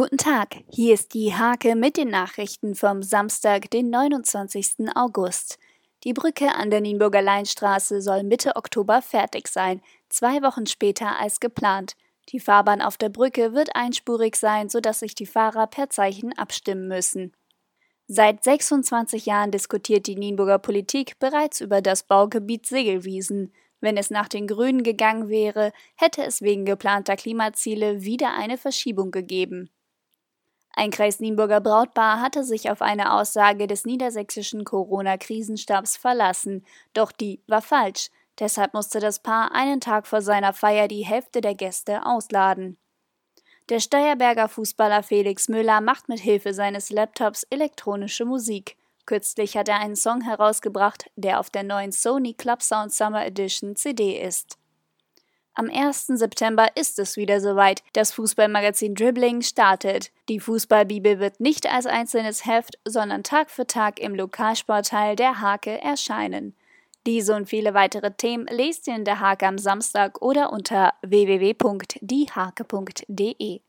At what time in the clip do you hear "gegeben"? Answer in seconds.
29.10-29.70